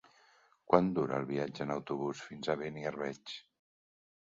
Quant 0.71 0.89
dura 0.99 1.19
el 1.23 1.27
viatge 1.33 1.67
en 1.67 1.75
autobús 1.75 2.23
fins 2.31 2.51
a 2.55 2.59
Beniarbeig? 2.65 3.37